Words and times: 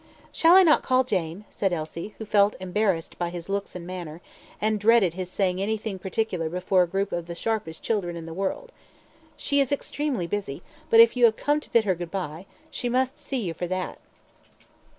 "Shall 0.31 0.55
I 0.55 0.63
not 0.63 0.81
call 0.81 1.03
Jane?" 1.03 1.45
said 1.51 1.71
Elsie, 1.71 2.15
who 2.17 2.25
felt 2.25 2.55
embarrassed 2.59 3.19
by 3.19 3.29
his 3.29 3.49
looks 3.49 3.75
and 3.75 3.85
manner, 3.85 4.19
and 4.59 4.79
dreaded 4.79 5.13
his 5.13 5.29
saying 5.29 5.61
anything 5.61 5.99
particular 5.99 6.49
before 6.49 6.81
a 6.81 6.87
group 6.89 7.11
of 7.11 7.27
the 7.27 7.35
sharpest 7.35 7.83
children 7.83 8.15
in 8.15 8.25
the 8.25 8.33
world. 8.33 8.71
"She 9.37 9.59
is 9.59 9.71
extremely 9.71 10.25
busy, 10.25 10.63
but 10.89 11.01
if 11.01 11.15
you 11.15 11.25
have 11.25 11.35
come 11.35 11.59
to 11.59 11.69
bid 11.69 11.85
her 11.85 11.93
goodbye, 11.93 12.47
she 12.71 12.89
must 12.89 13.19
see 13.19 13.41
you 13.43 13.53
for 13.53 13.67
that." 13.67 13.99